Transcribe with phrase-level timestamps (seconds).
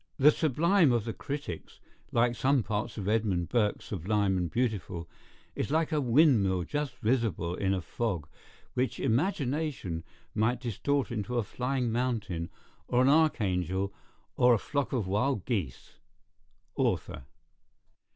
[0.17, 1.79] The sublime of the critics,
[2.11, 5.07] like some parts of Edmund Burke's sublime and beautiful,
[5.53, 8.27] is like a windmill just visible in a fog,
[8.73, 10.03] which imagination
[10.33, 12.49] might distort into a flying mountain,
[12.87, 13.93] or an archangel,
[14.37, 17.25] or a flock of wild geese.—Author.